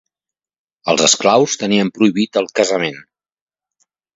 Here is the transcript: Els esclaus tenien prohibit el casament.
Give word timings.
Els 0.93 1.03
esclaus 1.09 1.57
tenien 1.65 1.93
prohibit 1.99 2.41
el 2.45 2.51
casament. 2.61 2.99